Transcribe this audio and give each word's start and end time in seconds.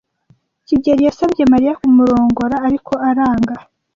kigeli 0.67 1.01
yasabye 1.07 1.43
Mariya 1.53 1.77
kumurongora, 1.81 2.55
ariko 2.67 2.93
aranga. 3.09 3.53